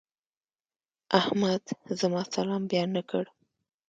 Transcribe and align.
احمد 1.19 1.63
زما 1.99 2.21
سلام 2.35 2.61
بيا 2.71 2.83
نه 2.95 3.01
کړ. 3.09 3.23